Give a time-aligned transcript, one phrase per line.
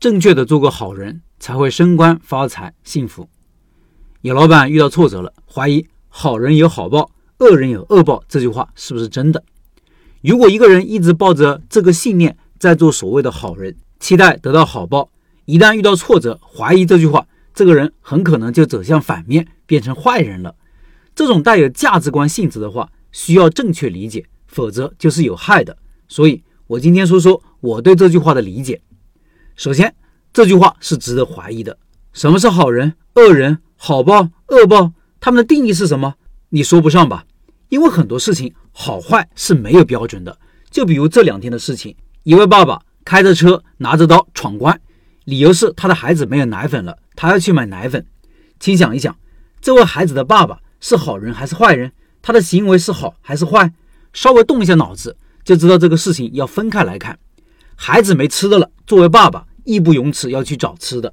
[0.00, 3.28] 正确的做个好人，才会升官发财幸福。
[4.22, 9.44] 有老板遇到挫折了，怀疑“好人有好报，恶人有恶报”这句话是不是真的？
[10.22, 15.10] 如果一个人一直抱着这个信念在做所谓的好人，期待得到好报，
[15.44, 20.54] 一旦遇到挫折，怀疑这句话，这个人很可能就走向反面，变成坏人了。
[21.14, 25.76] 这种带有价值观性质的话，需要正确理解，否则就是有害的。
[26.08, 28.80] 所以，我今天说说我对这句话的理解。
[29.60, 29.94] 首先，
[30.32, 31.76] 这句话是值得怀疑的。
[32.14, 34.94] 什么是好人、恶人、好报、恶报？
[35.20, 36.14] 他们的定义是什么？
[36.48, 37.26] 你说不上吧？
[37.68, 40.38] 因为很多事情好坏是没有标准的。
[40.70, 44.80] 就比如这两天的事情，一位爸爸开着车拿着刀闯关，
[45.26, 48.06] 理由是他的孩子没有奶粉了，他要去买奶粉。
[48.58, 49.14] 请想一想，
[49.60, 51.92] 这位孩子的爸爸是好人还是坏人？
[52.22, 53.74] 他的行为是好还是坏？
[54.14, 57.18] 稍微动一下脑子，就知道这个事情要分开来看。
[57.76, 61.12] 孩子没吃的了，作为爸爸义不容辞要去找吃的。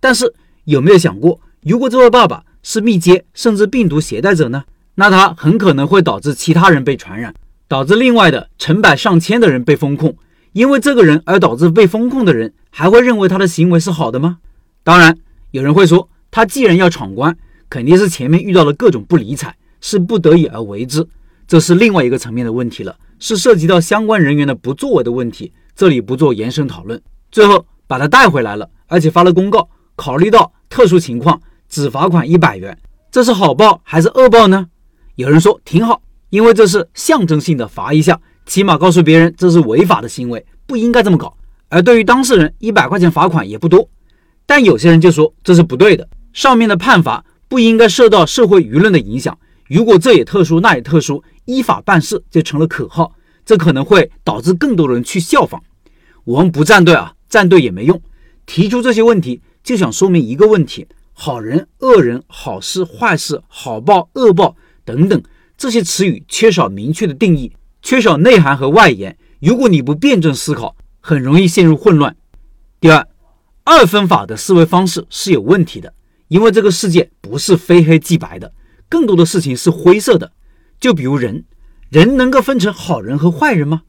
[0.00, 0.32] 但是
[0.64, 4.64] 有没有想过，如果这位爸爸是密接甚至病毒携带者呢？
[4.96, 7.34] 那他很可能会导致其他人被传染，
[7.68, 10.16] 导致另外的成百上千的人被封控。
[10.52, 14.38] 因为这个人而导致被封控的人，还会认为他的行为是好的吗？
[14.82, 15.18] 当然，
[15.50, 17.36] 有人会说，他既然要闯关，
[17.68, 21.06] 肯定是前面遇到了各种不理睬，是不得已而为之。
[21.46, 25.52] 这是另外一个层面的问题了，是涉及到相关人员的不作为的问题。
[25.74, 26.98] 这里不做延伸讨论。
[27.30, 32.76] 最后把他带回来了，而且发了公告，考虑到特殊情况，只罚款一百元。
[33.10, 34.66] 这是好报还是恶报呢？
[35.14, 41.36] 有人说挺好，因为这是象征性的罚一下，起码告诉别人这是违法的行为，不应该这么搞。
[41.68, 43.88] 而对于当事人，一百块钱罚款也不多。
[44.44, 49.36] 但有些人就说这是不对的，上面的判罚不应该受到社会舆论的影响。
[49.66, 53.12] 如果这也特殊，那也特殊，依法办事就成了口号，
[53.44, 55.60] 这可能会导致更多人去效仿。
[56.22, 58.00] 我们不站队啊，站队也没用。
[58.46, 65.22] 提出这些问题，就想说明一个问题：好人、恶人、好事、坏事、好报、恶报等等
[65.56, 69.16] 这些词语缺少明确的定义，缺少内涵和外延。
[69.40, 72.16] 如果你不辩证思考，很容易陷入混乱。
[72.80, 73.06] 第二，
[73.64, 75.92] 二分法的思维方式是有问题的，
[76.28, 78.52] 因为这个世界不是非黑即白的。
[78.88, 80.32] 更多的事情是灰色的，
[80.78, 81.44] 就比如人，
[81.90, 83.82] 人能够分成好人和坏人吗？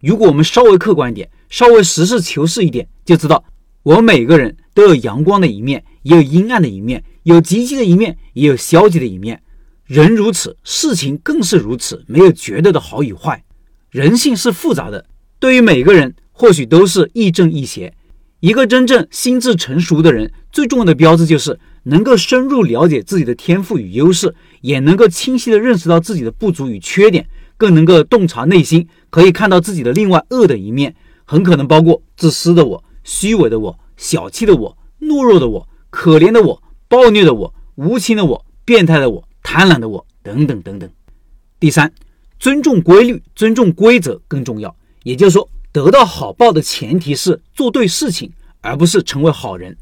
[0.00, 3.44] 如果我们稍微客观一点，稍微实事求是一点，就知道
[3.82, 9.42] 我们每个人都有阳光的一面，也有阴暗的一面，有积极的一面，也有消极的一面。
[9.84, 13.44] 人如此，事情更是如此，没有绝对的好与坏。
[13.90, 15.04] 人性是复杂的，
[15.38, 17.92] 对于每个人，或许都是亦正亦邪。
[18.40, 21.60] 一个真正心智成熟的人，最重要的标志就是。
[21.84, 27.26] 能够深入了解自己的天赋与优势，也能够清晰地认识到自己的不足与缺点，
[27.56, 30.94] 更能够洞察内心，可以看到自己的另外恶的一面，
[31.24, 40.90] 很可能包括自私的我、虚伪的我、小气的我、懦弱的我、可怜的我、暴虐的我、无情的我、变态的我、贪婪的我等等等等。
[41.58, 41.92] 第三，
[42.38, 44.74] 尊重规律、尊重规则更重要。
[45.04, 49.76] 也就是说，得到好报的前提是做对事情，而不是成为好人。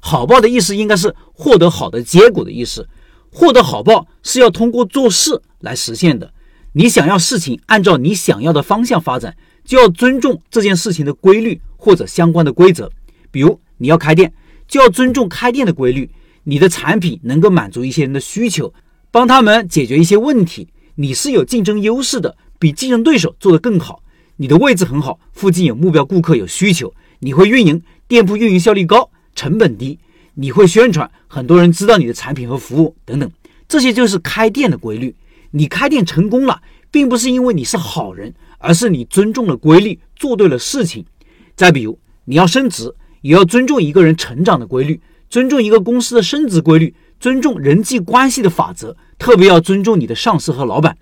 [0.00, 2.88] 好报的意思应该是获得好的结果的意思，
[3.30, 6.32] 获得好报是要通过做事来实现的。
[6.72, 12.90] 你想要事情按照你想要的方向发展，就要尊重这件事情的规律或者相关的规则。
[13.30, 14.32] 比如你要开店，
[14.66, 16.08] 就要尊重开店的规律。
[16.44, 18.72] 你的产品能够满足一些人的需求，
[19.10, 24.00] 帮他们解决一些问题，你是有竞争优势的，比竞争对手做得更好。
[24.36, 29.10] 你的位置很好，附近有目标顾客有需求，你会运营店铺，运营效率高。
[29.34, 29.98] 成本低，
[30.34, 33.30] 你会宣传，很多人知道你的产品和服务等等，
[33.68, 35.14] 这些就是开店的规律。
[35.50, 41.04] 你开店成功了，并不是因为你是好人，而是你尊重了规律，做对了事情。
[41.54, 50.96] 再比如，你要升职，也要尊重一个人成长的规律，尊重一个公司的升职规律，尊重人际关系的法则，特别要尊重你的上司和老板。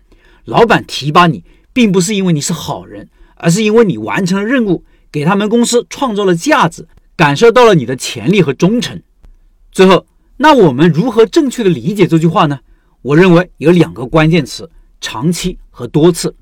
[0.44, 6.86] 老板提拔你，并不是因为你是好人，而是因为你完成了任务，给他们公司创造了价值。
[7.16, 9.00] 感受到了你的潜力和忠诚。
[9.70, 10.04] 最后，
[10.38, 12.58] 那我们如何正确的理解这句话呢？
[13.02, 14.68] 我认为有两个关键词：
[15.04, 16.34] 长期和多次。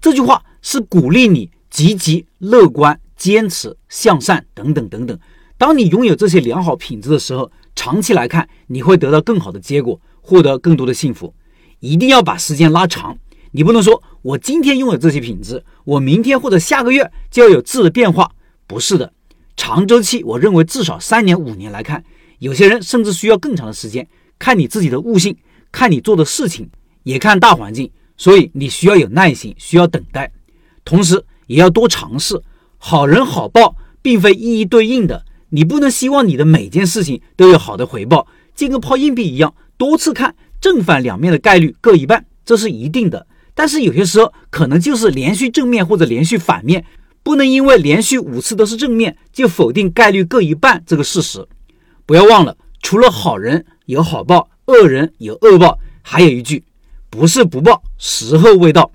[0.00, 5.16] 这句话是鼓励你积极、乐观、坚持、向善等等等等。
[5.56, 11.32] 当你拥有这些良好品质的时候，长期来看，你会得到更好的结果，获得更多的幸福。
[11.78, 13.16] 一定要把时间拉长，
[13.52, 18.32] 你不能说我今天拥有这些品质，我明天或者下个月就要有质的变化，
[18.66, 19.12] 不是的。
[19.56, 22.04] 长周期，我认为至少三年五年来看，
[22.40, 24.08] 有些人甚至需要更长的时间。
[24.40, 25.36] 看你自己的悟性，
[25.70, 26.68] 看你做的事情，
[27.02, 27.90] 也看大环境。
[28.16, 30.30] 所以你需要有耐心，需要等待，
[30.84, 32.40] 同时也要多尝试。
[32.78, 43.26] 好人好报并非一一对应的，你不能希望你的每件事情都有好的回报，就跟抛硬币一样，多次看正反两面的概率各一半，这是一定的。
[43.54, 46.84] 但是有些时候可能就是连续正面或者连续反面，
[47.22, 51.44] 不能因为连续五次都是正面就否定概率各一半这个事实。
[52.06, 56.64] 不要忘了，除了好人有好报，恶人有恶报，还有一句，
[57.12, 58.90] 不是不报，时候未到。